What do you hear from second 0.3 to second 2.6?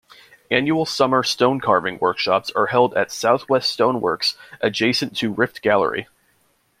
Annual summer stonecarving workshops